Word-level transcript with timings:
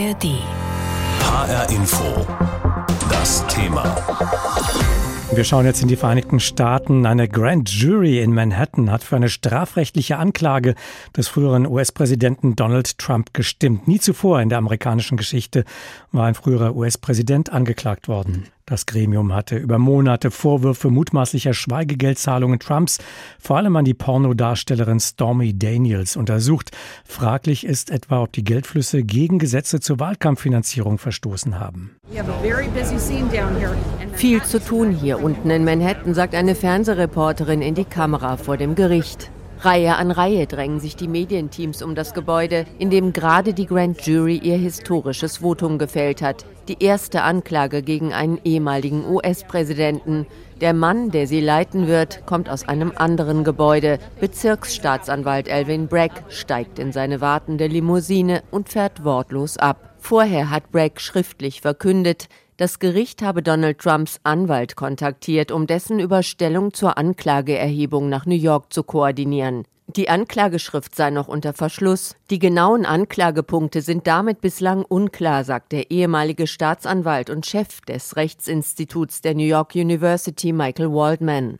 ARD. 0.00 0.24
HR 1.20 1.70
Info. 1.76 2.26
Das 3.10 3.46
Thema. 3.48 3.84
Wir 5.34 5.44
schauen 5.44 5.66
jetzt 5.66 5.82
in 5.82 5.88
die 5.88 5.96
Vereinigten 5.96 6.40
Staaten. 6.40 7.04
Eine 7.04 7.28
Grand 7.28 7.68
Jury 7.68 8.20
in 8.20 8.32
Manhattan 8.32 8.90
hat 8.90 9.04
für 9.04 9.16
eine 9.16 9.28
strafrechtliche 9.28 10.16
Anklage 10.16 10.74
des 11.14 11.28
früheren 11.28 11.66
US-Präsidenten 11.66 12.56
Donald 12.56 12.96
Trump 12.96 13.34
gestimmt. 13.34 13.88
Nie 13.88 14.00
zuvor 14.00 14.40
in 14.40 14.48
der 14.48 14.56
amerikanischen 14.56 15.18
Geschichte 15.18 15.66
war 16.12 16.24
ein 16.24 16.34
früherer 16.34 16.74
US-Präsident 16.74 17.52
angeklagt 17.52 18.08
worden. 18.08 18.46
Das 18.70 18.86
Gremium 18.86 19.34
hatte 19.34 19.56
über 19.56 19.78
Monate 19.78 20.30
Vorwürfe 20.30 20.90
mutmaßlicher 20.90 21.54
Schweigegeldzahlungen 21.54 22.60
Trumps, 22.60 22.98
vor 23.40 23.56
allem 23.56 23.74
an 23.74 23.84
die 23.84 23.94
Pornodarstellerin 23.94 25.00
Stormy 25.00 25.58
Daniels, 25.58 26.16
untersucht. 26.16 26.70
Fraglich 27.04 27.66
ist 27.66 27.90
etwa, 27.90 28.22
ob 28.22 28.32
die 28.32 28.44
Geldflüsse 28.44 29.02
gegen 29.02 29.40
Gesetze 29.40 29.80
zur 29.80 29.98
Wahlkampffinanzierung 29.98 30.98
verstoßen 30.98 31.58
haben. 31.58 31.96
Viel 34.14 34.42
zu 34.44 34.64
tun 34.64 34.92
hier 34.92 35.20
unten 35.20 35.50
in 35.50 35.64
Manhattan, 35.64 36.14
sagt 36.14 36.36
eine 36.36 36.54
Fernsehreporterin 36.54 37.62
in 37.62 37.74
die 37.74 37.84
Kamera 37.84 38.36
vor 38.36 38.56
dem 38.56 38.76
Gericht. 38.76 39.32
Reihe 39.62 39.96
an 39.96 40.10
Reihe 40.10 40.46
drängen 40.46 40.80
sich 40.80 40.96
die 40.96 41.08
Medienteams 41.08 41.82
um 41.82 41.94
das 41.94 42.14
Gebäude, 42.14 42.64
in 42.78 42.88
dem 42.88 43.12
gerade 43.12 43.52
die 43.52 43.66
Grand 43.66 44.00
Jury 44.06 44.38
ihr 44.38 44.56
historisches 44.56 45.38
Votum 45.38 45.76
gefällt 45.76 46.22
hat. 46.22 46.46
Die 46.70 46.84
erste 46.84 47.22
Anklage 47.22 47.82
gegen 47.82 48.12
einen 48.12 48.38
ehemaligen 48.44 49.04
US-Präsidenten. 49.04 50.28
Der 50.60 50.72
Mann, 50.72 51.10
der 51.10 51.26
sie 51.26 51.40
leiten 51.40 51.88
wird, 51.88 52.24
kommt 52.26 52.48
aus 52.48 52.62
einem 52.68 52.92
anderen 52.94 53.42
Gebäude. 53.42 53.98
Bezirksstaatsanwalt 54.20 55.48
Elvin 55.48 55.88
Bragg 55.88 56.12
steigt 56.28 56.78
in 56.78 56.92
seine 56.92 57.20
wartende 57.20 57.66
Limousine 57.66 58.44
und 58.52 58.68
fährt 58.68 59.02
wortlos 59.02 59.56
ab. 59.56 59.96
Vorher 59.98 60.50
hat 60.50 60.70
Bragg 60.70 61.00
schriftlich 61.00 61.60
verkündet, 61.60 62.28
das 62.56 62.78
Gericht 62.78 63.20
habe 63.20 63.42
Donald 63.42 63.80
Trumps 63.80 64.20
Anwalt 64.22 64.76
kontaktiert, 64.76 65.50
um 65.50 65.66
dessen 65.66 65.98
Überstellung 65.98 66.72
zur 66.72 66.96
Anklageerhebung 66.96 68.08
nach 68.08 68.26
New 68.26 68.36
York 68.36 68.72
zu 68.72 68.84
koordinieren. 68.84 69.64
Die 69.96 70.08
Anklageschrift 70.08 70.94
sei 70.94 71.10
noch 71.10 71.26
unter 71.26 71.52
Verschluss. 71.52 72.14
Die 72.30 72.38
genauen 72.38 72.86
Anklagepunkte 72.86 73.82
sind 73.82 74.06
damit 74.06 74.40
bislang 74.40 74.84
unklar, 74.84 75.42
sagt 75.42 75.72
der 75.72 75.90
ehemalige 75.90 76.46
Staatsanwalt 76.46 77.28
und 77.28 77.44
Chef 77.44 77.80
des 77.80 78.14
Rechtsinstituts 78.14 79.20
der 79.20 79.34
New 79.34 79.46
York 79.46 79.74
University, 79.74 80.52
Michael 80.52 80.92
Waldman. 80.92 81.58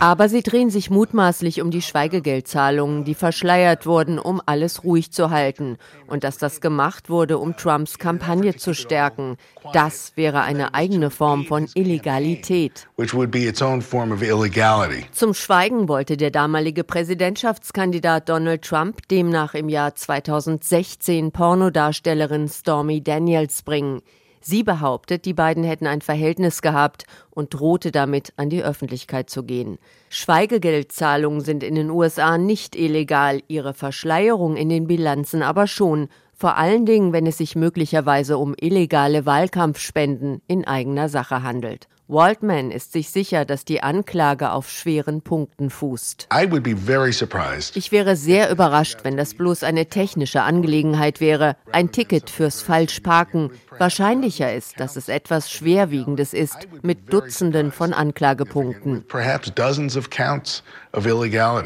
Aber 0.00 0.28
sie 0.28 0.42
drehen 0.42 0.70
sich 0.70 0.90
mutmaßlich 0.90 1.60
um 1.60 1.72
die 1.72 1.82
Schweigegeldzahlungen, 1.82 3.04
die 3.04 3.14
verschleiert 3.14 3.84
wurden, 3.84 4.20
um 4.20 4.40
alles 4.46 4.84
ruhig 4.84 5.10
zu 5.10 5.30
halten. 5.30 5.78
Und 6.06 6.22
dass 6.22 6.38
das 6.38 6.60
gemacht 6.60 7.10
wurde, 7.10 7.38
um 7.38 7.56
Trumps 7.56 7.98
Kampagne 7.98 8.54
zu 8.54 8.74
stärken. 8.74 9.38
Das 9.72 10.12
wäre 10.14 10.42
eine 10.42 10.74
eigene 10.74 11.10
Form 11.10 11.46
von 11.46 11.68
Illegalität. 11.74 12.86
Zum 15.12 15.32
Schweigen 15.32 15.88
wollte 15.88 16.18
der 16.18 16.30
damalige 16.30 16.84
Präsidentschaftskandidat 16.84 18.28
Donald 18.28 18.60
Trump 18.60 19.08
demnach 19.08 19.54
im 19.54 19.70
Jahr 19.70 19.94
2016 19.94 21.32
Pornodarstellerin 21.32 22.48
Stormy 22.48 23.02
Daniels 23.02 23.62
bringen. 23.62 24.02
Sie 24.42 24.62
behauptet, 24.62 25.24
die 25.24 25.32
beiden 25.32 25.64
hätten 25.64 25.86
ein 25.86 26.02
Verhältnis 26.02 26.60
gehabt 26.60 27.06
und 27.30 27.54
drohte 27.54 27.92
damit, 27.92 28.34
an 28.36 28.50
die 28.50 28.62
Öffentlichkeit 28.62 29.30
zu 29.30 29.44
gehen. 29.44 29.78
Schweigegeldzahlungen 30.10 31.40
sind 31.40 31.62
in 31.62 31.74
den 31.74 31.88
USA 31.88 32.36
nicht 32.36 32.76
illegal, 32.76 33.40
ihre 33.48 33.72
Verschleierung 33.72 34.56
in 34.56 34.68
den 34.68 34.86
Bilanzen 34.86 35.42
aber 35.42 35.66
schon, 35.66 36.08
vor 36.34 36.58
allen 36.58 36.84
Dingen, 36.84 37.14
wenn 37.14 37.26
es 37.26 37.38
sich 37.38 37.56
möglicherweise 37.56 38.36
um 38.36 38.54
illegale 38.60 39.24
Wahlkampfspenden 39.24 40.42
in 40.46 40.66
eigener 40.66 41.08
Sache 41.08 41.42
handelt. 41.42 41.88
Waldman 42.12 42.70
ist 42.70 42.92
sich 42.92 43.10
sicher, 43.10 43.44
dass 43.44 43.64
die 43.64 43.82
Anklage 43.82 44.52
auf 44.52 44.70
schweren 44.70 45.22
Punkten 45.22 45.70
fußt. 45.70 46.26
Ich 47.74 47.90
wäre 47.90 48.16
sehr 48.16 48.50
überrascht, 48.50 48.98
wenn 49.02 49.16
das 49.16 49.34
bloß 49.34 49.64
eine 49.64 49.86
technische 49.86 50.42
Angelegenheit 50.42 51.20
wäre, 51.20 51.56
ein 51.72 51.90
Ticket 51.90 52.28
fürs 52.28 52.60
Falschparken. 52.60 53.50
Wahrscheinlicher 53.78 54.52
ist, 54.54 54.78
dass 54.78 54.96
es 54.96 55.08
etwas 55.08 55.50
Schwerwiegendes 55.50 56.34
ist, 56.34 56.68
mit 56.82 57.12
Dutzenden 57.12 57.72
von 57.72 57.94
Anklagepunkten. 57.94 59.04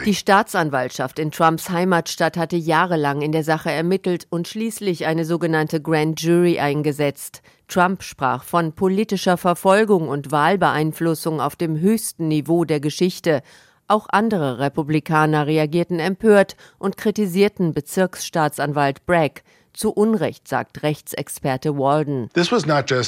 Die 0.05 0.15
Staatsanwaltschaft 0.15 1.19
in 1.19 1.31
Trumps 1.33 1.71
Heimatstadt 1.71 2.37
hatte 2.37 2.57
jahrelang 2.57 3.23
in 3.23 3.33
der 3.33 3.43
Sache 3.43 3.73
ermittelt 3.73 4.27
und 4.31 4.47
schließlich 4.47 5.07
eine 5.07 5.25
sogenannte 5.25 5.81
Grand 5.81 6.23
Jury 6.23 6.61
eingesetzt. 6.61 7.43
Trump 7.69 8.03
sprach 8.03 8.45
von 8.45 8.73
politischer 8.73 9.37
Verfolgung 9.37 10.09
und 10.09 10.31
Wahlbeeinflussung 10.31 11.41
auf 11.41 11.57
dem 11.57 11.79
höchsten 11.79 12.29
Niveau 12.29 12.65
der 12.65 12.81
Geschichte. 12.81 13.43
Auch 13.89 14.07
andere 14.09 14.59
Republikaner 14.59 15.47
reagierten 15.47 16.01
empört 16.01 16.57
und 16.79 16.97
kritisierten 16.97 17.73
Bezirksstaatsanwalt 17.73 19.07
Bragg. 19.07 19.43
Zu 19.73 19.93
Unrecht, 19.93 20.49
sagt 20.49 20.83
Rechtsexperte 20.83 21.77
Walden. 21.77 22.31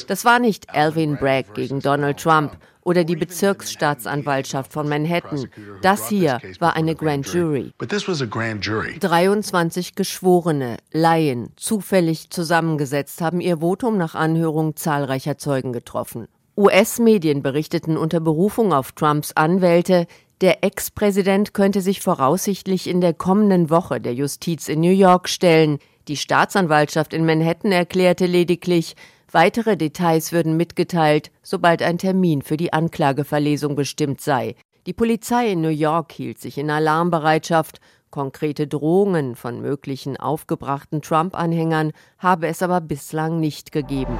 Das 0.04 0.26
war 0.26 0.38
nicht 0.38 0.68
Alvin 0.74 1.16
Bragg 1.16 1.54
gegen 1.54 1.80
Donald 1.80 2.20
Trump 2.20 2.58
oder 2.88 3.04
die 3.04 3.16
Bezirksstaatsanwaltschaft 3.16 4.72
von 4.72 4.88
Manhattan. 4.88 5.46
Das 5.82 6.08
hier 6.08 6.40
war 6.58 6.74
eine 6.74 6.94
Grand 6.94 7.30
Jury. 7.30 7.74
23 7.78 9.94
Geschworene, 9.94 10.78
Laien, 10.90 11.50
zufällig 11.56 12.30
zusammengesetzt, 12.30 13.20
haben 13.20 13.42
ihr 13.42 13.58
Votum 13.58 13.98
nach 13.98 14.14
Anhörung 14.14 14.74
zahlreicher 14.74 15.36
Zeugen 15.36 15.74
getroffen. 15.74 16.28
US-Medien 16.56 17.42
berichteten 17.42 17.98
unter 17.98 18.20
Berufung 18.20 18.72
auf 18.72 18.92
Trumps 18.92 19.32
Anwälte, 19.32 20.06
der 20.40 20.64
Ex-Präsident 20.64 21.52
könnte 21.52 21.82
sich 21.82 22.00
voraussichtlich 22.00 22.86
in 22.86 23.02
der 23.02 23.12
kommenden 23.12 23.68
Woche 23.68 24.00
der 24.00 24.14
Justiz 24.14 24.68
in 24.68 24.80
New 24.80 24.92
York 24.92 25.28
stellen. 25.28 25.78
Die 26.06 26.16
Staatsanwaltschaft 26.16 27.12
in 27.12 27.26
Manhattan 27.26 27.70
erklärte 27.70 28.24
lediglich, 28.24 28.96
weitere 29.32 29.76
Details 29.76 30.32
würden 30.32 30.56
mitgeteilt, 30.56 31.30
sobald 31.42 31.82
ein 31.82 31.98
Termin 31.98 32.42
für 32.42 32.56
die 32.56 32.72
Anklageverlesung 32.72 33.76
bestimmt 33.76 34.20
sei. 34.20 34.54
Die 34.86 34.92
Polizei 34.92 35.52
in 35.52 35.60
New 35.60 35.68
York 35.68 36.12
hielt 36.12 36.40
sich 36.40 36.56
in 36.56 36.70
Alarmbereitschaft. 36.70 37.80
Konkrete 38.10 38.66
Drohungen 38.66 39.34
von 39.34 39.60
möglichen 39.60 40.16
aufgebrachten 40.16 41.02
Trump-Anhängern 41.02 41.92
habe 42.18 42.46
es 42.46 42.62
aber 42.62 42.80
bislang 42.80 43.38
nicht 43.38 43.70
gegeben. 43.70 44.18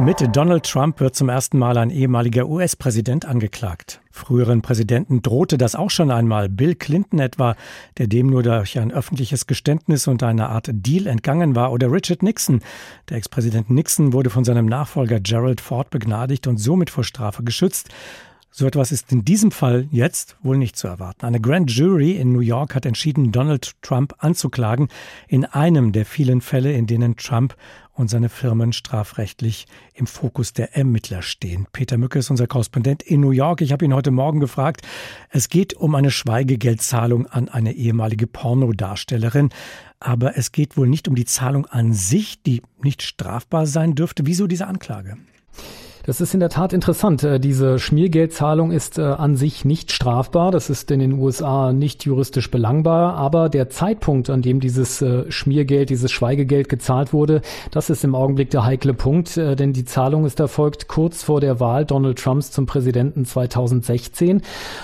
Mit 0.00 0.24
Donald 0.36 0.64
Trump 0.64 1.00
wird 1.00 1.16
zum 1.16 1.28
ersten 1.28 1.58
Mal 1.58 1.76
ein 1.76 1.90
ehemaliger 1.90 2.46
US-Präsident 2.46 3.24
angeklagt. 3.24 4.00
Früheren 4.12 4.62
Präsidenten 4.62 5.22
drohte 5.22 5.58
das 5.58 5.74
auch 5.74 5.90
schon 5.90 6.12
einmal. 6.12 6.48
Bill 6.48 6.76
Clinton 6.76 7.18
etwa, 7.18 7.56
der 7.98 8.06
dem 8.06 8.28
nur 8.28 8.44
durch 8.44 8.78
ein 8.78 8.92
öffentliches 8.92 9.48
Geständnis 9.48 10.06
und 10.06 10.22
eine 10.22 10.50
Art 10.50 10.70
Deal 10.72 11.08
entgangen 11.08 11.56
war. 11.56 11.72
Oder 11.72 11.90
Richard 11.90 12.22
Nixon. 12.22 12.60
Der 13.08 13.16
Ex-Präsident 13.16 13.70
Nixon 13.70 14.12
wurde 14.12 14.30
von 14.30 14.44
seinem 14.44 14.66
Nachfolger 14.66 15.18
Gerald 15.18 15.60
Ford 15.60 15.90
begnadigt 15.90 16.46
und 16.46 16.58
somit 16.58 16.90
vor 16.90 17.02
Strafe 17.02 17.42
geschützt. 17.42 17.88
So 18.50 18.66
etwas 18.66 18.92
ist 18.92 19.12
in 19.12 19.24
diesem 19.24 19.50
Fall 19.50 19.86
jetzt 19.90 20.36
wohl 20.42 20.56
nicht 20.56 20.74
zu 20.74 20.88
erwarten. 20.88 21.26
Eine 21.26 21.40
Grand 21.40 21.70
Jury 21.70 22.12
in 22.12 22.32
New 22.32 22.40
York 22.40 22.74
hat 22.74 22.86
entschieden, 22.86 23.30
Donald 23.30 23.72
Trump 23.82 24.14
anzuklagen 24.18 24.88
in 25.28 25.44
einem 25.44 25.92
der 25.92 26.06
vielen 26.06 26.40
Fälle, 26.40 26.72
in 26.72 26.86
denen 26.86 27.16
Trump 27.16 27.56
und 27.92 28.08
seine 28.08 28.28
Firmen 28.28 28.72
strafrechtlich 28.72 29.66
im 29.94 30.06
Fokus 30.06 30.54
der 30.54 30.76
Ermittler 30.76 31.20
stehen. 31.20 31.66
Peter 31.72 31.98
Mücke 31.98 32.20
ist 32.20 32.30
unser 32.30 32.46
Korrespondent 32.46 33.02
in 33.02 33.20
New 33.20 33.32
York. 33.32 33.60
Ich 33.60 33.72
habe 33.72 33.84
ihn 33.84 33.94
heute 33.94 34.12
Morgen 34.12 34.40
gefragt. 34.40 34.80
Es 35.30 35.48
geht 35.48 35.74
um 35.74 35.94
eine 35.94 36.10
Schweigegeldzahlung 36.10 37.26
an 37.26 37.48
eine 37.48 37.72
ehemalige 37.72 38.26
Pornodarstellerin. 38.26 39.50
Aber 40.00 40.38
es 40.38 40.52
geht 40.52 40.76
wohl 40.76 40.88
nicht 40.88 41.08
um 41.08 41.16
die 41.16 41.24
Zahlung 41.24 41.66
an 41.66 41.92
sich, 41.92 42.42
die 42.42 42.62
nicht 42.82 43.02
strafbar 43.02 43.66
sein 43.66 43.94
dürfte. 43.94 44.26
Wieso 44.26 44.46
diese 44.46 44.68
Anklage? 44.68 45.16
Das 46.08 46.20
ist 46.22 46.32
in 46.32 46.40
der 46.40 46.48
Tat 46.48 46.72
interessant. 46.72 47.22
Äh, 47.22 47.38
diese 47.38 47.78
Schmiergeldzahlung 47.78 48.70
ist 48.70 48.98
äh, 48.98 49.02
an 49.02 49.36
sich 49.36 49.66
nicht 49.66 49.92
strafbar. 49.92 50.50
Das 50.50 50.70
ist 50.70 50.90
in 50.90 51.00
den 51.00 51.12
USA 51.12 51.74
nicht 51.74 52.06
juristisch 52.06 52.50
belangbar. 52.50 53.16
Aber 53.16 53.50
der 53.50 53.68
Zeitpunkt, 53.68 54.30
an 54.30 54.40
dem 54.40 54.58
dieses 54.58 55.02
äh, 55.02 55.30
Schmiergeld, 55.30 55.90
dieses 55.90 56.10
Schweigegeld 56.10 56.70
gezahlt 56.70 57.12
wurde, 57.12 57.42
das 57.72 57.90
ist 57.90 58.04
im 58.04 58.14
Augenblick 58.14 58.48
der 58.48 58.64
heikle 58.64 58.94
Punkt. 58.94 59.36
Denn 59.36 59.74
die 59.74 59.84
Zahlung 59.84 60.24
ist 60.24 60.40
erfolgt 60.40 60.88
kurz 60.88 61.22
vor 61.22 61.42
der 61.42 61.60
Wahl 61.60 61.84
Donald 61.84 62.18
Trumps 62.18 62.52
zum 62.52 62.64
Präsidenten 62.64 63.26
2016. 63.26 64.40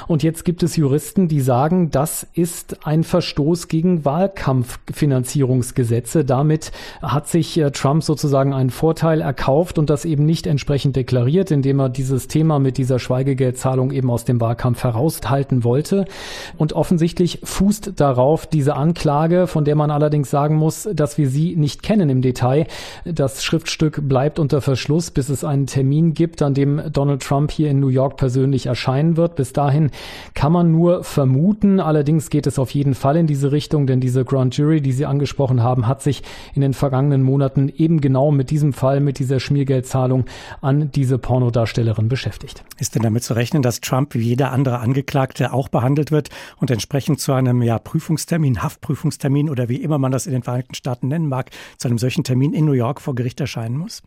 Und 0.06 0.22
jetzt 0.22 0.44
gibt 0.44 0.62
es 0.62 0.76
Juristen, 0.76 1.26
die 1.26 1.40
sagen, 1.40 1.90
das 1.90 2.26
ist 2.34 2.86
ein 2.86 3.02
Verstoß 3.02 3.68
gegen 3.68 4.04
Wahlkampffinanzierungsgesetze. 4.04 6.26
Damit 6.26 6.70
hat 7.00 7.28
sich 7.28 7.58
Trump 7.72 8.04
sozusagen 8.04 8.52
einen 8.52 8.68
Vorteil 8.68 9.22
erkauft 9.22 9.78
und 9.78 9.88
das 9.88 10.04
eben 10.04 10.26
nicht 10.26 10.46
entsprechend 10.46 10.96
deklariert 10.96 11.13
deklariert, 11.14 11.52
indem 11.52 11.78
er 11.78 11.88
dieses 11.88 12.26
Thema 12.26 12.58
mit 12.58 12.76
dieser 12.76 12.98
Schweigegeldzahlung 12.98 13.92
eben 13.92 14.10
aus 14.10 14.24
dem 14.24 14.40
Wahlkampf 14.40 14.82
heraushalten 14.82 15.62
wollte. 15.62 16.06
Und 16.58 16.72
offensichtlich 16.72 17.38
fußt 17.44 17.92
darauf 18.00 18.46
diese 18.46 18.74
Anklage, 18.74 19.46
von 19.46 19.64
der 19.64 19.76
man 19.76 19.92
allerdings 19.92 20.30
sagen 20.30 20.56
muss, 20.56 20.88
dass 20.92 21.16
wir 21.16 21.28
sie 21.28 21.54
nicht 21.54 21.84
kennen 21.84 22.10
im 22.10 22.20
Detail. 22.20 22.66
Das 23.04 23.44
Schriftstück 23.44 24.08
bleibt 24.08 24.40
unter 24.40 24.60
Verschluss, 24.60 25.12
bis 25.12 25.28
es 25.28 25.44
einen 25.44 25.66
Termin 25.66 26.14
gibt, 26.14 26.42
an 26.42 26.52
dem 26.52 26.82
Donald 26.92 27.22
Trump 27.22 27.52
hier 27.52 27.70
in 27.70 27.78
New 27.78 27.88
York 27.88 28.16
persönlich 28.16 28.66
erscheinen 28.66 29.16
wird. 29.16 29.36
Bis 29.36 29.52
dahin 29.52 29.90
kann 30.34 30.50
man 30.50 30.72
nur 30.72 31.04
vermuten. 31.04 31.78
Allerdings 31.78 32.28
geht 32.28 32.48
es 32.48 32.58
auf 32.58 32.70
jeden 32.70 32.94
Fall 32.94 33.16
in 33.16 33.28
diese 33.28 33.52
Richtung, 33.52 33.86
denn 33.86 34.00
diese 34.00 34.24
Grand 34.24 34.56
Jury, 34.56 34.80
die 34.80 34.92
Sie 34.92 35.06
angesprochen 35.06 35.62
haben, 35.62 35.86
hat 35.86 36.02
sich 36.02 36.22
in 36.54 36.62
den 36.62 36.74
vergangenen 36.74 37.22
Monaten 37.22 37.72
eben 37.76 38.00
genau 38.00 38.32
mit 38.32 38.50
diesem 38.50 38.72
Fall, 38.72 38.98
mit 38.98 39.20
dieser 39.20 39.38
Schmiergeldzahlung 39.38 40.24
an 40.60 40.90
diese 41.04 41.18
Pornodarstellerin 41.18 42.08
beschäftigt. 42.08 42.64
Ist 42.78 42.94
denn 42.94 43.02
damit 43.02 43.22
zu 43.22 43.34
rechnen, 43.34 43.60
dass 43.60 43.82
Trump 43.82 44.14
wie 44.14 44.20
jeder 44.20 44.52
andere 44.52 44.78
Angeklagte 44.78 45.52
auch 45.52 45.68
behandelt 45.68 46.10
wird 46.10 46.30
und 46.56 46.70
entsprechend 46.70 47.20
zu 47.20 47.34
einem 47.34 47.60
ja, 47.60 47.78
Prüfungstermin, 47.78 48.62
Haftprüfungstermin 48.62 49.50
oder 49.50 49.68
wie 49.68 49.82
immer 49.82 49.98
man 49.98 50.12
das 50.12 50.24
in 50.24 50.32
den 50.32 50.42
Vereinigten 50.42 50.74
Staaten 50.74 51.08
nennen 51.08 51.28
mag, 51.28 51.50
zu 51.76 51.88
einem 51.88 51.98
solchen 51.98 52.24
Termin 52.24 52.54
in 52.54 52.64
New 52.64 52.72
York 52.72 53.02
vor 53.02 53.14
Gericht 53.14 53.38
erscheinen 53.38 53.76
muss? 53.76 54.02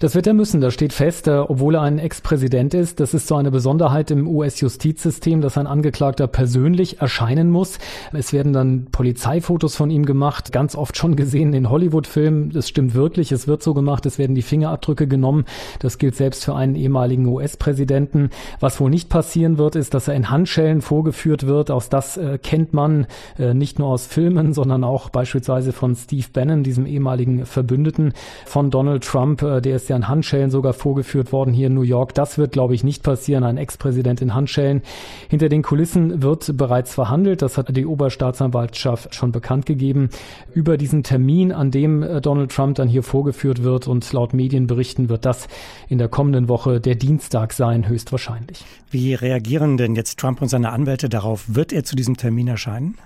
Das 0.00 0.14
wird 0.14 0.26
er 0.26 0.34
müssen, 0.34 0.60
das 0.60 0.74
steht 0.74 0.92
fest, 0.92 1.28
äh, 1.28 1.32
obwohl 1.32 1.74
er 1.74 1.82
ein 1.82 1.98
Ex-Präsident 1.98 2.74
ist. 2.74 3.00
Das 3.00 3.14
ist 3.14 3.26
so 3.26 3.36
eine 3.36 3.50
Besonderheit 3.50 4.10
im 4.10 4.26
US-Justizsystem, 4.26 5.40
dass 5.40 5.58
ein 5.58 5.66
Angeklagter 5.66 6.26
persönlich 6.26 7.00
erscheinen 7.00 7.50
muss. 7.50 7.78
Es 8.12 8.32
werden 8.32 8.52
dann 8.52 8.86
Polizeifotos 8.90 9.76
von 9.76 9.90
ihm 9.90 10.06
gemacht, 10.06 10.52
ganz 10.52 10.74
oft 10.74 10.96
schon 10.96 11.16
gesehen 11.16 11.52
in 11.52 11.68
Hollywood-Filmen. 11.68 12.50
Das 12.50 12.68
stimmt 12.68 12.94
wirklich, 12.94 13.32
es 13.32 13.46
wird 13.46 13.62
so 13.62 13.74
gemacht, 13.74 14.06
es 14.06 14.18
werden 14.18 14.34
die 14.34 14.42
Fingerabdrücke 14.42 15.06
genommen. 15.06 15.44
Das 15.80 15.98
gilt 15.98 16.16
selbst 16.16 16.44
für 16.44 16.54
einen 16.54 16.76
ehemaligen 16.76 17.26
US-Präsidenten. 17.26 18.30
Was 18.58 18.80
wohl 18.80 18.90
nicht 18.90 19.08
passieren 19.08 19.58
wird, 19.58 19.76
ist, 19.76 19.94
dass 19.94 20.08
er 20.08 20.14
in 20.14 20.30
Handschellen 20.30 20.80
vorgeführt 20.80 21.46
wird. 21.46 21.70
Auch 21.70 21.84
das 21.84 22.16
äh, 22.16 22.38
kennt 22.38 22.72
man 22.72 23.06
äh, 23.38 23.54
nicht 23.54 23.78
nur 23.78 23.88
aus 23.88 24.06
Filmen, 24.06 24.54
sondern 24.54 24.84
auch 24.84 25.10
beispielsweise 25.10 25.72
von 25.72 25.94
Steve 25.94 26.26
Bannon, 26.32 26.62
diesem 26.62 26.86
ehemaligen 26.86 27.44
Verbündeten 27.44 28.12
von 28.46 28.70
Donald 28.70 29.04
Trump. 29.04 29.42
Äh, 29.50 29.62
der 29.62 29.76
ist 29.76 29.88
ja 29.88 29.96
in 29.96 30.08
Handschellen 30.08 30.50
sogar 30.50 30.72
vorgeführt 30.72 31.32
worden 31.32 31.52
hier 31.52 31.66
in 31.66 31.74
New 31.74 31.82
York. 31.82 32.14
Das 32.14 32.38
wird, 32.38 32.52
glaube 32.52 32.74
ich, 32.74 32.84
nicht 32.84 33.02
passieren. 33.02 33.44
Ein 33.44 33.56
Ex-Präsident 33.56 34.22
in 34.22 34.34
Handschellen. 34.34 34.82
Hinter 35.28 35.48
den 35.48 35.62
Kulissen 35.62 36.22
wird 36.22 36.56
bereits 36.56 36.94
verhandelt. 36.94 37.42
Das 37.42 37.58
hat 37.58 37.74
die 37.76 37.86
Oberstaatsanwaltschaft 37.86 39.14
schon 39.14 39.32
bekannt 39.32 39.66
gegeben 39.66 40.10
über 40.52 40.76
diesen 40.76 41.02
Termin, 41.02 41.52
an 41.52 41.70
dem 41.70 42.02
äh, 42.02 42.20
Donald 42.20 42.52
Trump 42.52 42.76
dann 42.76 42.88
hier 42.88 43.02
vorgeführt 43.02 43.62
wird. 43.62 43.88
Und 43.88 44.10
laut 44.12 44.34
Medienberichten 44.34 45.08
wird 45.08 45.24
das 45.24 45.48
in 45.88 45.98
der 45.98 46.08
kommenden 46.08 46.48
Woche 46.48 46.80
der 46.80 46.94
Dienstag 46.94 47.52
sein, 47.52 47.88
höchstwahrscheinlich. 47.88 48.64
Wie 48.90 49.14
reagieren 49.14 49.76
denn 49.76 49.94
jetzt 49.94 50.18
Trump 50.18 50.42
und 50.42 50.48
seine 50.48 50.70
Anwälte 50.70 51.08
darauf? 51.08 51.44
Wird 51.48 51.72
er 51.72 51.84
zu 51.84 51.96
diesem 51.96 52.16
Termin 52.16 52.48
erscheinen? 52.48 52.96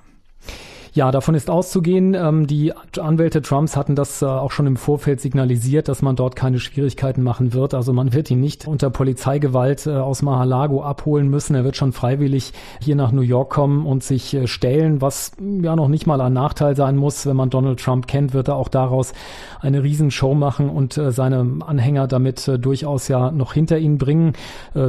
Ja, 0.94 1.10
davon 1.10 1.34
ist 1.34 1.50
auszugehen. 1.50 2.14
Ähm, 2.14 2.46
die 2.46 2.72
Anwälte 3.00 3.42
Trumps 3.42 3.76
hatten 3.76 3.96
das 3.96 4.22
äh, 4.22 4.26
auch 4.26 4.52
schon 4.52 4.68
im 4.68 4.76
Vorfeld 4.76 5.20
signalisiert, 5.20 5.88
dass 5.88 6.02
man 6.02 6.14
dort 6.14 6.36
keine 6.36 6.60
Schwierigkeiten 6.60 7.24
machen 7.24 7.52
wird. 7.52 7.74
Also 7.74 7.92
man 7.92 8.12
wird 8.12 8.30
ihn 8.30 8.38
nicht 8.38 8.68
unter 8.68 8.90
Polizeigewalt 8.90 9.88
äh, 9.88 9.96
aus 9.96 10.22
Mar-a-Lago 10.22 10.84
abholen 10.84 11.28
müssen. 11.28 11.56
Er 11.56 11.64
wird 11.64 11.74
schon 11.74 11.90
freiwillig 11.92 12.52
hier 12.80 12.94
nach 12.94 13.10
New 13.10 13.22
York 13.22 13.50
kommen 13.50 13.86
und 13.86 14.04
sich 14.04 14.34
äh, 14.34 14.46
stellen, 14.46 15.00
was 15.00 15.32
ja 15.40 15.74
noch 15.74 15.88
nicht 15.88 16.06
mal 16.06 16.20
ein 16.20 16.32
Nachteil 16.32 16.76
sein 16.76 16.94
muss. 16.94 17.26
Wenn 17.26 17.34
man 17.34 17.50
Donald 17.50 17.80
Trump 17.80 18.06
kennt, 18.06 18.32
wird 18.32 18.46
er 18.46 18.54
auch 18.54 18.68
daraus 18.68 19.14
eine 19.60 19.82
Riesenshow 19.82 20.34
machen 20.34 20.70
und 20.70 20.92
seine 20.92 21.58
Anhänger 21.66 22.06
damit 22.06 22.48
durchaus 22.60 23.08
ja 23.08 23.30
noch 23.30 23.54
hinter 23.54 23.78
ihn 23.78 23.96
bringen. 23.96 24.34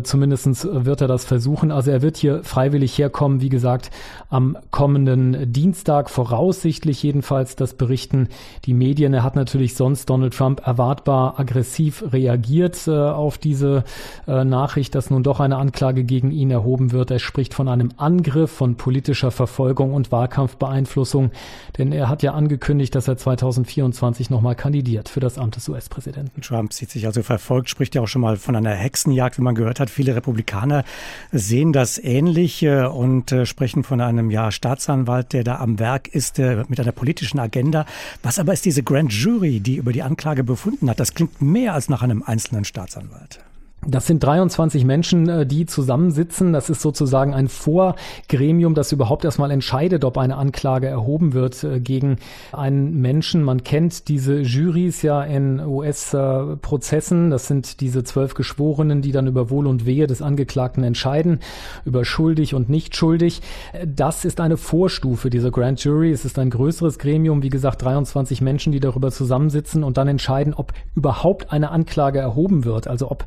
Zumindest 0.03 0.67
wird 0.69 0.99
er 0.99 1.07
das 1.07 1.23
versuchen. 1.23 1.71
Also 1.71 1.91
er 1.91 2.01
wird 2.01 2.17
hier 2.17 2.43
freiwillig 2.43 2.97
herkommen, 2.97 3.41
wie 3.41 3.49
gesagt, 3.49 3.89
am 4.29 4.57
kommenden 4.71 5.51
Dienstag. 5.53 5.94
Dienstag 5.95 6.09
voraussichtlich 6.09 7.03
jedenfalls 7.03 7.55
das 7.55 7.73
berichten 7.73 8.27
die 8.65 8.73
Medien. 8.73 9.13
Er 9.13 9.23
hat 9.23 9.37
natürlich 9.37 9.75
sonst 9.75 10.09
Donald 10.09 10.33
Trump 10.33 10.67
erwartbar 10.67 11.39
aggressiv 11.39 12.03
reagiert 12.11 12.85
äh, 12.87 12.91
auf 12.91 13.37
diese 13.37 13.85
äh, 14.27 14.43
Nachricht, 14.43 14.93
dass 14.93 15.09
nun 15.09 15.23
doch 15.23 15.39
eine 15.39 15.55
Anklage 15.55 16.03
gegen 16.03 16.31
ihn 16.31 16.51
erhoben 16.51 16.91
wird. 16.91 17.11
Er 17.11 17.19
spricht 17.19 17.53
von 17.53 17.69
einem 17.69 17.91
Angriff 17.95 18.51
von 18.51 18.75
politischer 18.75 19.31
Verfolgung 19.31 19.93
und 19.93 20.11
Wahlkampfbeeinflussung, 20.11 21.31
denn 21.77 21.93
er 21.93 22.09
hat 22.09 22.23
ja 22.23 22.33
angekündigt, 22.33 22.93
dass 22.93 23.07
er 23.07 23.15
2024 23.15 24.29
nochmal 24.29 24.55
kandidiert 24.55 25.07
für 25.07 25.21
das 25.21 25.37
Amt 25.37 25.55
des 25.55 25.69
US-Präsidenten. 25.69 26.41
Trump 26.41 26.73
sieht 26.73 26.89
sich 26.89 27.05
also 27.05 27.23
verfolgt, 27.23 27.69
spricht 27.69 27.95
ja 27.95 28.01
auch 28.01 28.09
schon 28.09 28.21
mal 28.21 28.35
von 28.35 28.57
einer 28.57 28.71
Hexenjagd, 28.71 29.37
wie 29.37 29.43
man 29.43 29.55
gehört 29.55 29.79
hat. 29.79 29.89
Viele 29.89 30.13
Republikaner 30.13 30.83
sehen 31.31 31.71
das 31.71 31.97
ähnlich 32.03 32.63
äh, 32.63 32.83
und 32.83 33.31
äh, 33.31 33.45
sprechen 33.45 33.83
von 33.83 34.01
einem 34.01 34.29
ja, 34.29 34.51
Staatsanwalt, 34.51 35.31
der 35.31 35.45
da 35.45 35.59
am 35.59 35.79
Werk 35.79 35.84
Werk 35.85 36.07
ist 36.07 36.39
äh, 36.39 36.63
mit 36.67 36.79
einer 36.79 36.91
politischen 36.91 37.39
Agenda. 37.39 37.85
Was 38.23 38.39
aber 38.39 38.53
ist 38.53 38.65
diese 38.65 38.81
Grand 38.81 39.13
Jury, 39.13 39.59
die 39.59 39.75
über 39.75 39.93
die 39.93 40.01
Anklage 40.01 40.43
befunden 40.43 40.89
hat? 40.89 40.99
Das 40.99 41.13
klingt 41.13 41.43
mehr 41.43 41.75
als 41.75 41.89
nach 41.89 42.01
einem 42.01 42.23
einzelnen 42.23 42.65
Staatsanwalt. 42.65 43.44
Das 43.87 44.07
sind 44.07 44.23
23 44.23 44.83
Menschen, 44.83 45.29
äh, 45.29 45.45
die 45.45 45.65
zusammensitzen. 45.65 46.53
Das 46.53 46.69
ist 46.69 46.81
sozusagen 46.81 47.33
ein 47.33 47.47
Vorgremium, 47.47 48.73
das 48.73 48.91
überhaupt 48.91 49.25
erstmal 49.25 49.51
entscheidet, 49.51 50.03
ob 50.03 50.17
eine 50.17 50.37
Anklage 50.37 50.87
erhoben 50.87 51.33
wird 51.33 51.63
äh, 51.63 51.79
gegen 51.79 52.17
einen 52.51 52.99
Menschen. 53.01 53.43
Man 53.43 53.63
kennt 53.63 54.07
diese 54.07 54.39
Juries 54.39 55.03
ja 55.03 55.21
in 55.21 55.59
US-Prozessen. 55.59 57.29
Das 57.29 57.47
sind 57.47 57.79
diese 57.81 58.03
zwölf 58.03 58.33
Geschworenen, 58.33 59.01
die 59.01 59.11
dann 59.11 59.27
über 59.27 59.49
Wohl 59.51 59.67
und 59.67 59.85
Wehe 59.85 60.07
des 60.07 60.21
Angeklagten 60.21 60.83
entscheiden, 60.83 61.39
über 61.85 62.05
schuldig 62.05 62.55
und 62.55 62.69
nicht 62.69 62.95
schuldig. 62.95 63.41
Das 63.85 64.25
ist 64.25 64.39
eine 64.39 64.57
Vorstufe 64.57 65.29
dieser 65.29 65.51
Grand 65.51 65.83
Jury. 65.83 66.11
Es 66.11 66.25
ist 66.25 66.39
ein 66.39 66.49
größeres 66.49 66.97
Gremium, 66.97 67.43
wie 67.43 67.49
gesagt, 67.49 67.83
23 67.83 68.41
Menschen, 68.41 68.71
die 68.71 68.79
darüber 68.79 69.11
zusammensitzen 69.11 69.83
und 69.83 69.97
dann 69.97 70.07
entscheiden, 70.07 70.53
ob 70.55 70.73
überhaupt 70.95 71.51
eine 71.51 71.69
Anklage 71.69 72.19
erhoben 72.19 72.65
wird. 72.65 72.87
Also 72.87 73.11
ob 73.11 73.25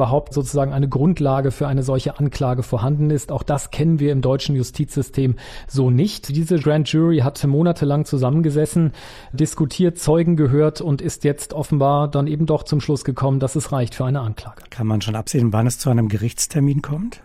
überhaupt 0.00 0.32
sozusagen 0.32 0.72
eine 0.72 0.88
Grundlage 0.88 1.50
für 1.50 1.68
eine 1.68 1.82
solche 1.82 2.18
Anklage 2.18 2.62
vorhanden 2.62 3.10
ist. 3.10 3.30
Auch 3.30 3.42
das 3.42 3.70
kennen 3.70 4.00
wir 4.00 4.12
im 4.12 4.22
deutschen 4.22 4.56
Justizsystem 4.56 5.34
so 5.68 5.90
nicht. 5.90 6.30
Diese 6.30 6.58
Grand 6.58 6.90
Jury 6.90 7.18
hat 7.18 7.46
monatelang 7.46 8.06
zusammengesessen, 8.06 8.92
diskutiert, 9.34 9.98
Zeugen 9.98 10.36
gehört 10.36 10.80
und 10.80 11.02
ist 11.02 11.24
jetzt 11.24 11.52
offenbar 11.52 12.08
dann 12.08 12.28
eben 12.28 12.46
doch 12.46 12.62
zum 12.62 12.80
Schluss 12.80 13.04
gekommen, 13.04 13.40
dass 13.40 13.56
es 13.56 13.72
reicht 13.72 13.94
für 13.94 14.06
eine 14.06 14.20
Anklage. 14.20 14.62
Kann 14.70 14.86
man 14.86 15.02
schon 15.02 15.16
absehen, 15.16 15.52
wann 15.52 15.66
es 15.66 15.78
zu 15.78 15.90
einem 15.90 16.08
Gerichtstermin 16.08 16.80
kommt? 16.80 17.20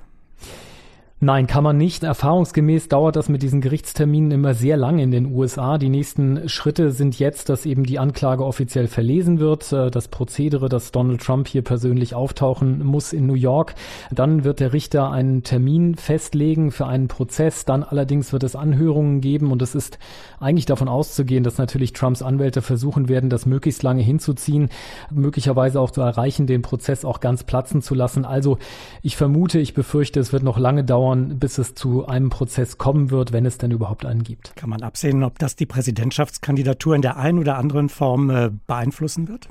Nein, 1.25 1.48
kann 1.48 1.63
man 1.63 1.75
nicht. 1.75 2.04
Erfahrungsgemäß 2.04 2.88
dauert 2.88 3.16
das 3.16 3.30
mit 3.30 3.42
diesen 3.42 3.59
Gerichtsterminen 3.59 4.30
immer 4.30 4.54
sehr 4.54 4.78
lang 4.78 4.99
in 4.99 5.09
den 5.09 5.33
USA. 5.33 5.80
Die 5.80 5.90
nächsten 5.90 6.47
Schritte 6.47 6.92
sind 6.92 7.18
jetzt, 7.18 7.49
dass 7.49 7.66
eben 7.66 7.83
die 7.83 7.97
Anklage 7.97 8.45
offiziell 8.45 8.85
verlesen 8.88 9.40
wird. 9.40 9.73
Äh, 9.73 9.90
das 9.90 10.07
Prozedere, 10.07 10.69
dass 10.69 10.92
Donald 10.92 11.23
Trump 11.23 11.47
hier 11.47 11.64
persönlich 11.64 12.14
auftauchen 12.14 12.85
muss 12.85 13.11
in 13.11 13.26
New 13.26 13.33
York. 13.33 13.73
Dann 14.11 14.44
wird 14.44 14.59
der 14.59 14.71
Richter 14.71 15.09
einen 15.09 15.42
Termin 15.42 15.95
festlegen 15.95 16.69
für 16.69 16.85
einen 16.85 17.07
Prozess. 17.07 17.66
Dann 17.66 17.81
allerdings 17.81 18.31
wird 18.31 18.44
es 18.44 18.56
Anhörungen 18.56 19.19
geben 19.19 19.52
und 19.52 19.64
es 19.64 19.73
ist 19.73 19.97
eigentlich 20.40 20.68
davon 20.68 20.88
auszugehen, 20.88 21.44
dass 21.44 21.57
natürlich 21.57 21.94
Trumps 21.94 22.21
Anwälte 22.21 22.61
versuchen 22.61 23.09
werden, 23.09 23.31
das 23.31 23.47
möglichst 23.47 23.81
lange 23.81 24.04
hinzuziehen, 24.04 24.69
möglicherweise 25.09 25.80
auch 25.80 25.90
zu 25.90 26.02
erreichen, 26.02 26.45
den 26.45 26.61
Prozess 26.61 27.04
auch 27.04 27.19
ganz 27.19 27.44
platzen 27.44 27.81
zu 27.81 27.95
lassen. 27.95 28.26
Also 28.26 28.59
ich 29.02 29.18
vermute, 29.18 29.57
ich 29.57 29.73
befürchte, 29.73 30.19
es 30.19 30.31
wird 30.31 30.44
noch 30.44 30.59
lange 30.59 30.83
dauern, 30.83 31.15
dauern, 31.16 31.40
bis 31.40 31.57
es 31.57 31.74
zu 31.74 32.07
einem 32.07 32.30
Prozess 32.30 32.78
kommen 32.78 33.12
wird, 33.12 33.31
wenn 33.31 33.45
es 33.45 33.57
denn 33.57 33.72
überhaupt 33.72 34.06
einen 34.06 34.24
gibt. 34.24 34.56
Kann 34.56 34.69
man 34.69 34.81
absehen, 34.81 35.24
ob 35.24 35.40
das 35.40 35.56
die 35.56 35.66
Präsidentschaftskandidatur 35.66 36.95
in 36.95 37.02
der 37.02 37.18
einen 37.18 37.40
oder 37.40 37.57
anderen 37.57 37.90
Form 37.90 38.30
äh, 38.30 38.52
beeinflussen 38.68 39.28
wird? 39.28 39.50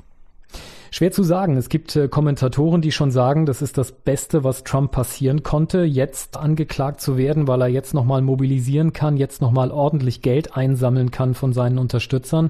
Schwer 0.95 1.11
zu 1.11 1.23
sagen. 1.23 1.57
Es 1.57 1.67
gibt 1.67 1.93
äh, 1.97 2.07
Kommentatoren, 2.07 2.79
die 2.79 2.93
schon 2.93 3.11
sagen, 3.11 3.45
das 3.45 3.61
ist 3.61 3.77
das 3.77 3.91
Beste, 3.91 4.45
was 4.45 4.63
Trump 4.63 4.93
passieren 4.93 5.43
konnte, 5.43 5.83
jetzt 5.83 6.37
angeklagt 6.37 7.01
zu 7.01 7.17
werden, 7.17 7.49
weil 7.49 7.63
er 7.63 7.67
jetzt 7.67 7.93
nochmal 7.93 8.21
mobilisieren 8.21 8.93
kann, 8.93 9.17
jetzt 9.17 9.41
nochmal 9.41 9.71
ordentlich 9.71 10.21
Geld 10.21 10.55
einsammeln 10.55 11.11
kann 11.11 11.33
von 11.33 11.51
seinen 11.51 11.79
Unterstützern. 11.79 12.49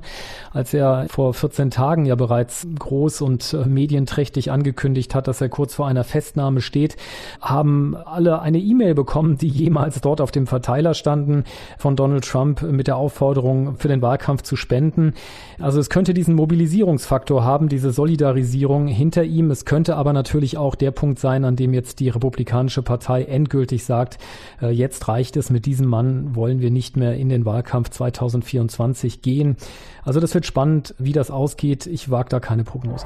Als 0.54 0.75
er 0.75 1.08
vor 1.10 1.34
14 1.34 1.72
Tagen 1.72 2.06
ja 2.06 2.14
bereits 2.14 2.68
groß 2.78 3.22
und 3.22 3.52
äh, 3.56 3.68
medienträchtig 3.68 4.52
angekündigt 4.52 5.16
hat, 5.16 5.28
dass 5.28 5.42
er 5.42 5.50
kurz 5.50 5.74
vor 5.74 5.88
einer 5.88 6.04
Festnahme 6.04 6.62
steht, 6.62 6.98
haben 7.42 7.96
alle 7.96 8.44
eine 8.44 8.60
E-Mail 8.60 8.94
bekommen, 8.94 9.40
die 9.40 9.48
jemals 9.48 10.02
dort 10.02 10.22
auf 10.22 10.30
dem 10.30 10.46
Verteiler 10.46 10.94
standen 10.94 11.46
von 11.80 11.96
Donald 11.96 12.25
Trump 12.25 12.62
mit 12.62 12.86
der 12.86 12.98
Aufforderung, 12.98 13.78
für 13.78 13.88
den 13.88 14.04
Wahlkampf 14.04 14.44
zu 14.44 14.56
spenden. 14.56 15.16
Also 15.60 15.80
es 15.80 15.90
könnte 15.90 16.14
diesen 16.14 16.36
Mobilisierungsfaktor 16.36 17.44
haben, 17.44 17.70
diese 17.70 17.90
Solidarität 17.90 18.35
Polarisierung 18.36 18.88
hinter 18.88 19.24
ihm. 19.24 19.50
Es 19.50 19.63
könnte 19.63 19.96
aber 19.96 20.12
natürlich 20.12 20.58
auch 20.58 20.75
der 20.75 20.92
Punkt 20.92 21.20
sein, 21.20 21.46
an 21.46 21.56
dem 21.56 21.74
jetzt 21.74 22.01
die 22.01 22.10
Republikanische 22.10 22.82
Partei 22.82 23.24
endgültig 23.24 23.86
sagt, 23.86 24.18
äh, 24.62 24.72
jetzt 24.72 25.08
reicht 25.08 25.38
es, 25.38 25.50
mit 25.50 25.65
diesem 25.65 25.88
Mann 25.88 26.36
wollen 26.36 26.60
wir 26.60 26.70
nicht 26.70 26.98
mehr 26.98 27.15
in 27.15 27.30
den 27.30 27.46
Wahlkampf 27.46 27.92
2024 27.92 29.22
gehen. 29.22 29.56
Also 30.04 30.20
das 30.20 30.34
wird 30.34 30.46
spannend, 30.46 30.96
wie 30.98 31.13
das 31.13 31.32
ausgeht. 31.32 31.88
Ich 31.88 32.12
wage 32.12 32.27
da 32.27 32.42
keine 32.42 32.65
Prognose. 32.65 33.06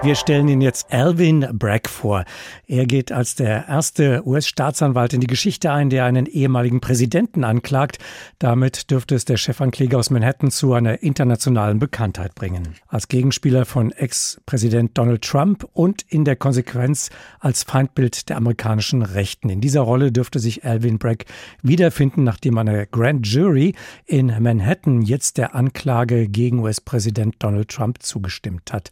Wir 0.00 0.14
stellen 0.14 0.46
Ihnen 0.46 0.60
jetzt 0.60 0.92
Alvin 0.92 1.48
Bragg 1.52 1.88
vor. 1.88 2.24
Er 2.68 2.86
geht 2.86 3.10
als 3.10 3.34
der 3.34 3.66
erste 3.66 4.22
US-Staatsanwalt 4.24 5.12
in 5.12 5.20
die 5.20 5.26
Geschichte 5.26 5.72
ein, 5.72 5.90
der 5.90 6.04
einen 6.04 6.26
ehemaligen 6.26 6.80
Präsidenten 6.80 7.42
anklagt. 7.42 7.98
Damit 8.38 8.92
dürfte 8.92 9.16
es 9.16 9.24
der 9.24 9.36
Chefankläger 9.36 9.98
aus 9.98 10.10
Manhattan 10.10 10.52
zu 10.52 10.72
einer 10.72 11.02
internationalen 11.02 11.80
Bekanntheit 11.80 12.36
bringen. 12.36 12.76
Als 12.86 13.08
Gegenspieler 13.08 13.64
von 13.64 13.90
Ex-Präsident 13.90 14.96
Donald 14.96 15.22
Trump 15.22 15.68
und 15.72 16.02
in 16.08 16.24
der 16.24 16.36
Konsequenz 16.36 17.10
als 17.40 17.64
Feindbild 17.64 18.28
der 18.28 18.36
amerikanischen 18.36 19.02
Rechten. 19.02 19.50
In 19.50 19.60
dieser 19.60 19.80
Rolle 19.80 20.12
dürfte 20.12 20.38
sich 20.38 20.64
Alvin 20.64 20.98
Bragg 20.98 21.24
wiederfinden, 21.62 22.22
nachdem 22.22 22.56
eine 22.56 22.86
Grand 22.86 23.26
Jury 23.26 23.74
in 24.06 24.32
Manhattan 24.40 25.02
jetzt 25.02 25.38
der 25.38 25.56
Anklage 25.56 26.28
gegen 26.28 26.60
US-Präsident 26.60 27.34
Donald 27.40 27.68
Trump 27.68 28.00
zugestimmt 28.00 28.72
hat. 28.72 28.90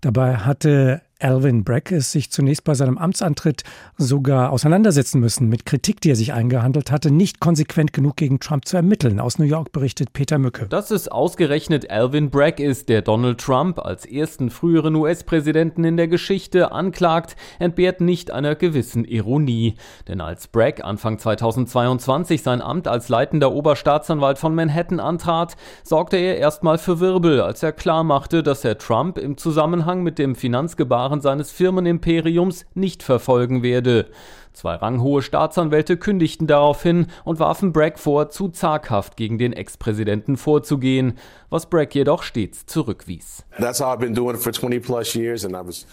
Dabei 0.00 0.43
hatte 0.44 1.02
Alvin 1.24 1.64
Bragg 1.64 1.90
es 1.90 2.12
sich 2.12 2.30
zunächst 2.30 2.64
bei 2.64 2.74
seinem 2.74 2.98
Amtsantritt 2.98 3.62
sogar 3.96 4.50
auseinandersetzen 4.50 5.20
müssen 5.20 5.48
mit 5.48 5.64
Kritik, 5.64 6.02
die 6.02 6.10
er 6.10 6.16
sich 6.16 6.34
eingehandelt 6.34 6.90
hatte, 6.90 7.10
nicht 7.10 7.40
konsequent 7.40 7.94
genug 7.94 8.16
gegen 8.16 8.40
Trump 8.40 8.66
zu 8.66 8.76
ermitteln. 8.76 9.18
Aus 9.18 9.38
New 9.38 9.46
York 9.46 9.72
berichtet 9.72 10.12
Peter 10.12 10.38
Mücke. 10.38 10.66
Dass 10.66 10.90
es 10.90 11.08
ausgerechnet 11.08 11.90
Alvin 11.90 12.28
Bragg 12.28 12.62
ist, 12.62 12.90
der 12.90 13.00
Donald 13.00 13.40
Trump 13.40 13.78
als 13.78 14.04
ersten 14.04 14.50
früheren 14.50 14.94
US-Präsidenten 14.96 15.84
in 15.84 15.96
der 15.96 16.08
Geschichte 16.08 16.72
anklagt, 16.72 17.36
entbehrt 17.58 18.02
nicht 18.02 18.30
einer 18.30 18.54
gewissen 18.54 19.06
Ironie. 19.06 19.76
Denn 20.08 20.20
als 20.20 20.48
Bragg 20.48 20.84
Anfang 20.84 21.18
2022 21.18 22.42
sein 22.42 22.60
Amt 22.60 22.86
als 22.86 23.08
leitender 23.08 23.50
Oberstaatsanwalt 23.52 24.36
von 24.36 24.54
Manhattan 24.54 25.00
antrat, 25.00 25.56
sorgte 25.84 26.18
er 26.18 26.36
erstmal 26.36 26.76
für 26.76 27.00
Wirbel, 27.00 27.40
als 27.40 27.62
er 27.62 27.72
klarmachte, 27.72 28.42
dass 28.42 28.62
er 28.62 28.76
Trump 28.76 29.16
im 29.16 29.38
Zusammenhang 29.38 30.02
mit 30.02 30.18
dem 30.18 30.34
Finanzgebaren 30.34 31.13
Verfahren 31.14 31.20
seines 31.20 31.52
Firmenimperiums 31.52 32.66
nicht 32.74 33.02
verfolgen 33.02 33.62
werde. 33.62 34.06
Zwei 34.54 34.76
ranghohe 34.76 35.20
Staatsanwälte 35.20 35.96
kündigten 35.96 36.46
daraufhin 36.46 37.08
und 37.24 37.40
warfen 37.40 37.72
Bragg 37.72 37.98
vor, 37.98 38.30
zu 38.30 38.48
zaghaft 38.48 39.16
gegen 39.16 39.36
den 39.36 39.52
Ex-Präsidenten 39.52 40.36
vorzugehen, 40.36 41.18
was 41.50 41.66
Bragg 41.66 41.92
jedoch 41.92 42.22
stets 42.22 42.64
zurückwies. 42.64 43.44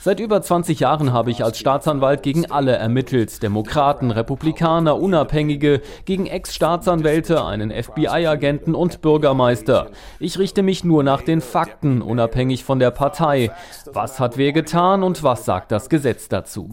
Seit 0.02 0.20
über 0.20 0.42
20 0.44 0.80
Jahren 0.80 1.12
habe 1.12 1.32
ich 1.32 1.44
als 1.44 1.58
Staatsanwalt 1.58 2.22
gegen 2.22 2.52
alle 2.52 2.74
ermittelt, 2.74 3.42
Demokraten, 3.42 4.12
Republikaner, 4.12 4.98
Unabhängige, 4.98 5.82
gegen 6.06 6.28
Ex-Staatsanwälte, 6.28 7.44
einen 7.44 7.72
FBI-Agenten 7.72 8.76
und 8.76 9.02
Bürgermeister. 9.02 9.90
Ich 10.20 10.38
richte 10.38 10.62
mich 10.62 10.84
nur 10.84 11.04
nach 11.04 11.24
den 11.24 11.42
Fakten, 11.42 12.04
unabhängig 12.04 12.64
von 12.64 12.78
der 12.78 12.92
Partei. 12.92 13.52
Was 13.92 14.20
hat 14.20 14.38
wer 14.38 14.54
getan 14.54 15.02
und 15.02 15.24
was 15.24 15.46
sagt 15.46 15.72
das 15.72 15.90
Gesetz 15.90 16.28
dazu? 16.28 16.70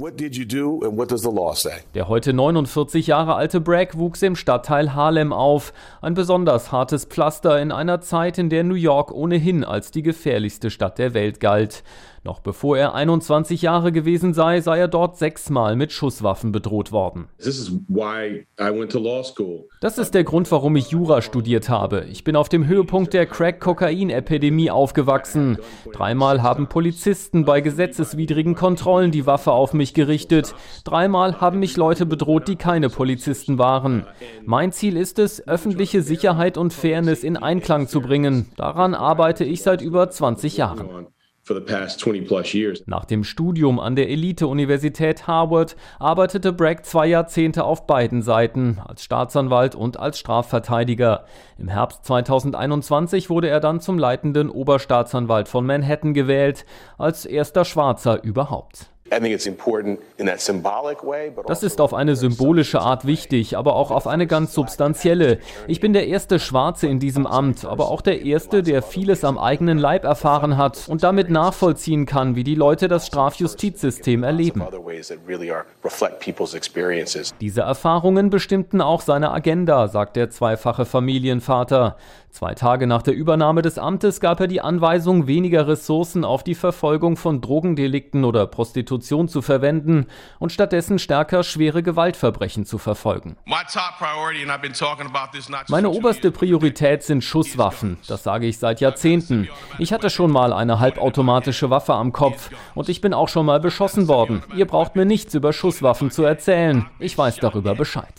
Der 1.94 2.08
heute 2.08 2.32
49 2.32 3.06
Jahre 3.06 3.34
alte 3.34 3.60
Bragg 3.60 3.96
wuchs 3.98 4.22
im 4.22 4.36
Stadtteil 4.36 4.94
Harlem 4.94 5.32
auf, 5.32 5.72
ein 6.00 6.14
besonders 6.14 6.72
hartes 6.72 7.04
Pflaster 7.04 7.60
in 7.60 7.72
einer 7.72 8.00
Zeit, 8.00 8.38
in 8.38 8.50
der 8.50 8.64
New 8.64 8.74
York 8.74 9.12
ohnehin 9.12 9.64
als 9.64 9.90
die 9.90 10.02
gefährlichste 10.02 10.70
Stadt 10.70 10.98
der 10.98 11.14
Welt 11.14 11.40
galt. 11.40 11.82
Noch 12.24 12.40
bevor 12.40 12.76
er 12.76 12.94
21 12.94 13.62
Jahre 13.62 13.92
gewesen 13.92 14.34
sei, 14.34 14.60
sei 14.60 14.78
er 14.78 14.88
dort 14.88 15.18
sechsmal 15.18 15.76
mit 15.76 15.92
Schusswaffen 15.92 16.52
bedroht 16.52 16.92
worden. 16.92 17.28
Das 19.80 19.98
ist 19.98 20.14
der 20.14 20.24
Grund, 20.24 20.50
warum 20.50 20.76
ich 20.76 20.90
Jura 20.90 21.22
studiert 21.22 21.68
habe. 21.68 22.04
Ich 22.10 22.24
bin 22.24 22.36
auf 22.36 22.48
dem 22.48 22.66
Höhepunkt 22.66 23.14
der 23.14 23.26
Crack-Kokain-Epidemie 23.26 24.70
aufgewachsen. 24.70 25.58
Dreimal 25.92 26.42
haben 26.42 26.68
Polizisten 26.68 27.44
bei 27.44 27.60
gesetzeswidrigen 27.60 28.54
Kontrollen 28.54 29.10
die 29.10 29.26
Waffe 29.26 29.52
auf 29.52 29.72
mich 29.72 29.94
gerichtet. 29.94 30.54
Dreimal 30.84 31.40
haben 31.40 31.60
mich 31.60 31.76
Leute 31.76 32.06
bedroht, 32.06 32.48
die 32.48 32.56
keine 32.56 32.90
Polizisten 32.90 33.58
waren. 33.58 34.06
Mein 34.44 34.72
Ziel 34.72 34.96
ist 34.96 35.18
es, 35.18 35.46
öffentliche 35.46 36.02
Sicherheit 36.02 36.58
und 36.58 36.72
Fairness 36.72 37.22
in 37.22 37.36
Einklang 37.36 37.88
zu 37.88 38.00
bringen. 38.00 38.50
Daran 38.56 38.94
arbeite 38.94 39.44
ich 39.44 39.62
seit 39.62 39.82
über 39.82 40.10
20 40.10 40.56
Jahren. 40.56 41.08
Nach 42.86 43.04
dem 43.04 43.24
Studium 43.24 43.80
an 43.80 43.96
der 43.96 44.08
Elite-Universität 44.08 45.26
Harvard 45.26 45.76
arbeitete 45.98 46.52
Bragg 46.52 46.84
zwei 46.84 47.06
Jahrzehnte 47.06 47.64
auf 47.64 47.86
beiden 47.86 48.22
Seiten, 48.22 48.78
als 48.84 49.02
Staatsanwalt 49.02 49.74
und 49.74 49.98
als 49.98 50.18
Strafverteidiger. 50.18 51.24
Im 51.58 51.68
Herbst 51.68 52.04
2021 52.04 53.30
wurde 53.30 53.48
er 53.48 53.60
dann 53.60 53.80
zum 53.80 53.98
leitenden 53.98 54.50
Oberstaatsanwalt 54.50 55.48
von 55.48 55.64
Manhattan 55.64 56.14
gewählt, 56.14 56.64
als 56.98 57.24
erster 57.24 57.64
Schwarzer 57.64 58.22
überhaupt. 58.22 58.90
Das 61.46 61.62
ist 61.62 61.80
auf 61.80 61.94
eine 61.94 62.16
symbolische 62.16 62.80
Art 62.80 63.06
wichtig, 63.06 63.56
aber 63.56 63.76
auch 63.76 63.90
auf 63.90 64.06
eine 64.06 64.26
ganz 64.26 64.52
substanzielle. 64.52 65.38
Ich 65.66 65.80
bin 65.80 65.92
der 65.92 66.08
erste 66.08 66.38
Schwarze 66.38 66.86
in 66.86 66.98
diesem 66.98 67.26
Amt, 67.26 67.64
aber 67.64 67.88
auch 67.88 68.00
der 68.00 68.22
erste, 68.22 68.62
der 68.62 68.82
vieles 68.82 69.24
am 69.24 69.38
eigenen 69.38 69.78
Leib 69.78 70.04
erfahren 70.04 70.56
hat 70.56 70.88
und 70.88 71.02
damit 71.02 71.30
nachvollziehen 71.30 72.06
kann, 72.06 72.36
wie 72.36 72.44
die 72.44 72.54
Leute 72.54 72.88
das 72.88 73.06
Strafjustizsystem 73.06 74.22
erleben. 74.22 74.62
Diese 77.40 77.60
Erfahrungen 77.62 78.30
bestimmten 78.30 78.80
auch 78.80 79.00
seine 79.00 79.30
Agenda, 79.32 79.88
sagt 79.88 80.16
der 80.16 80.30
zweifache 80.30 80.84
Familienvater. 80.84 81.96
Zwei 82.30 82.54
Tage 82.54 82.86
nach 82.86 83.02
der 83.02 83.14
Übernahme 83.14 83.62
des 83.62 83.78
Amtes 83.78 84.20
gab 84.20 84.38
er 84.40 84.46
die 84.48 84.60
Anweisung, 84.60 85.26
weniger 85.26 85.66
Ressourcen 85.66 86.24
auf 86.24 86.44
die 86.44 86.54
Verfolgung 86.54 87.16
von 87.16 87.40
Drogendelikten 87.40 88.24
oder 88.24 88.46
Prostitution 88.46 88.97
zu 89.00 89.42
verwenden 89.42 90.06
und 90.38 90.52
stattdessen 90.52 90.98
stärker 90.98 91.42
schwere 91.42 91.82
Gewaltverbrechen 91.82 92.64
zu 92.64 92.78
verfolgen. 92.78 93.36
Meine 95.68 95.90
oberste 95.90 96.30
Priorität 96.30 97.02
sind 97.02 97.24
Schusswaffen, 97.24 97.98
das 98.06 98.22
sage 98.22 98.46
ich 98.46 98.58
seit 98.58 98.80
Jahrzehnten. 98.80 99.48
Ich 99.78 99.92
hatte 99.92 100.10
schon 100.10 100.30
mal 100.30 100.52
eine 100.52 100.80
halbautomatische 100.80 101.70
Waffe 101.70 101.94
am 101.94 102.12
Kopf 102.12 102.50
und 102.74 102.88
ich 102.88 103.00
bin 103.00 103.14
auch 103.14 103.28
schon 103.28 103.46
mal 103.46 103.60
beschossen 103.60 104.08
worden. 104.08 104.42
Ihr 104.54 104.66
braucht 104.66 104.96
mir 104.96 105.04
nichts 105.04 105.34
über 105.34 105.52
Schusswaffen 105.52 106.10
zu 106.10 106.24
erzählen. 106.24 106.86
Ich 106.98 107.16
weiß 107.16 107.36
darüber 107.36 107.74
Bescheid. 107.74 108.14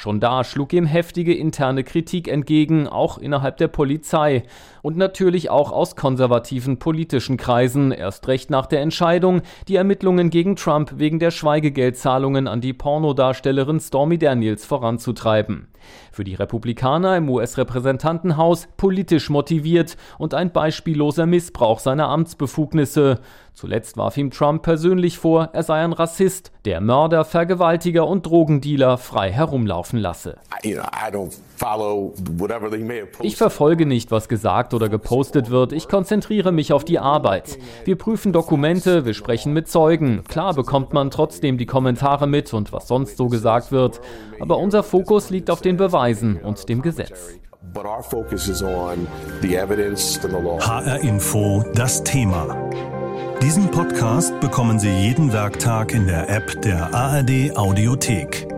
Schon 0.00 0.18
da 0.18 0.42
schlug 0.42 0.72
ihm 0.72 0.86
heftige 0.86 1.32
interne 1.32 1.84
Kritik 1.84 2.26
entgegen, 2.26 2.88
auch 2.88 3.16
innerhalb 3.18 3.58
der 3.58 3.68
Polizei. 3.68 4.42
Und 4.82 4.96
natürlich 4.96 5.50
auch 5.50 5.70
aus 5.70 5.94
konservativen 5.94 6.80
politischen 6.80 7.36
Kreisen, 7.36 7.92
erst 7.92 8.26
recht 8.26 8.50
nach 8.50 8.66
der 8.66 8.80
Entscheidung, 8.80 9.42
die 9.68 9.76
Ermittlungen 9.76 10.30
gegen 10.30 10.56
Trump 10.56 10.94
wegen 10.96 11.20
der 11.20 11.30
Schweigegeldzahlungen 11.30 12.48
an 12.48 12.60
die 12.60 12.72
Pornodarstellerin 12.72 13.78
Stormy 13.78 14.18
Daniels 14.18 14.66
voranzutreiben. 14.66 15.68
Für 16.12 16.24
die 16.24 16.34
Republikaner 16.34 17.16
im 17.16 17.28
US-Repräsentantenhaus 17.28 18.68
politisch 18.76 19.30
motiviert 19.30 19.96
und 20.18 20.34
ein 20.34 20.52
beispielloser 20.52 21.26
Missbrauch 21.26 21.78
seiner 21.78 22.08
Amtsbefugnisse. 22.08 23.20
Zuletzt 23.54 23.96
warf 23.96 24.16
ihm 24.16 24.32
Trump 24.32 24.62
persönlich 24.62 25.18
vor, 25.18 25.50
er 25.52 25.62
sei 25.62 25.84
ein 25.84 25.92
Rassist, 25.92 26.50
der 26.64 26.80
Mörder, 26.80 27.24
Vergewaltiger 27.24 28.04
und 28.04 28.26
Drogendealer 28.26 28.98
frei 28.98 29.30
herumlaufen 29.30 30.00
lasse. 30.00 30.38
Ich 33.22 33.36
verfolge 33.36 33.86
nicht, 33.86 34.10
was 34.10 34.28
gesagt 34.28 34.74
oder 34.74 34.88
gepostet 34.88 35.50
wird. 35.50 35.72
Ich 35.72 35.86
konzentriere 35.86 36.50
mich 36.50 36.72
auf 36.72 36.84
die 36.84 36.98
Arbeit. 36.98 37.58
Wir 37.84 37.96
prüfen 37.96 38.32
Dokumente, 38.32 39.04
wir 39.04 39.14
sprechen 39.14 39.52
mit 39.52 39.68
Zeugen. 39.68 40.24
Klar 40.24 40.54
bekommt 40.54 40.92
man 40.92 41.12
trotzdem 41.12 41.56
die 41.56 41.66
Kommentare 41.66 42.26
mit 42.26 42.52
und 42.54 42.72
was 42.72 42.88
sonst 42.88 43.16
so 43.16 43.28
gesagt 43.28 43.70
wird. 43.70 44.00
Aber 44.40 44.58
unser 44.58 44.82
Fokus 44.82 45.30
liegt 45.30 45.48
auf 45.48 45.60
den 45.74 45.76
Beweisen 45.76 46.36
und 46.36 46.68
dem 46.68 46.82
Gesetz. 46.82 47.38
HR 50.60 51.00
Info, 51.00 51.64
das 51.74 52.04
Thema. 52.04 52.70
Diesen 53.42 53.70
Podcast 53.70 54.38
bekommen 54.40 54.78
Sie 54.78 54.90
jeden 54.90 55.32
Werktag 55.32 55.92
in 55.92 56.06
der 56.06 56.28
App 56.28 56.62
der 56.62 56.94
ARD 56.94 57.56
Audiothek. 57.56 58.53